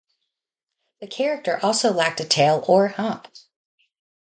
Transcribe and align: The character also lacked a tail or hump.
The 1.01 1.05
character 1.05 1.59
also 1.61 1.93
lacked 1.93 2.21
a 2.21 2.25
tail 2.25 2.63
or 2.67 2.87
hump. 2.87 3.27